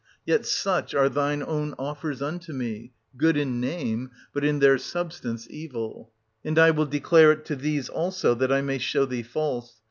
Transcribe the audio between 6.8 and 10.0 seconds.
declare it to these also, that I may show thee false.